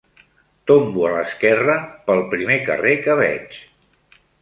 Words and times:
Tombo 0.71 1.03
a 1.09 1.11
l'esquerra 1.17 1.77
pel 2.09 2.25
primer 2.35 2.61
carrer 2.73 2.99
que 3.07 3.23
veig 3.25 3.65